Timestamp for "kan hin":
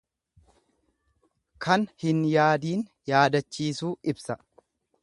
1.67-2.25